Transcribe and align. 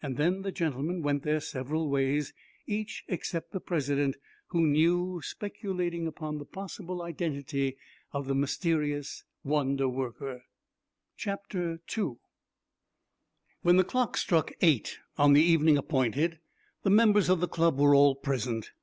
Then 0.09 0.41
the 0.41 0.51
gentlemen 0.51 1.03
went 1.03 1.21
their 1.21 1.39
several 1.39 1.87
ways, 1.87 2.33
each, 2.65 3.03
except 3.07 3.51
the 3.51 3.59
President 3.59 4.15
who 4.47 4.65
knew, 4.65 5.21
speculating 5.21 6.07
upon 6.07 6.39
the 6.39 6.45
possible 6.45 7.03
identity 7.03 7.77
of 8.11 8.25
the 8.25 8.33
mysterious 8.33 9.23
wonder 9.43 9.87
worker. 9.87 10.43
II 11.23 11.77
When 13.61 13.77
the 13.77 13.83
clock 13.83 14.17
struck 14.17 14.51
eight 14.61 14.97
on 15.19 15.33
the 15.33 15.43
evening 15.43 15.77
appointed, 15.77 16.39
the 16.81 16.89
members 16.89 17.29
of 17.29 17.39
the 17.39 17.47
Club 17.47 17.77
were 17.77 17.93
all 17.93 18.15
present. 18.15 18.71